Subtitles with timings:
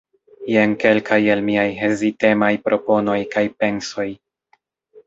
[0.53, 4.09] Jen kelkaj el miaj hezitemaj proponoj kaj pensoj.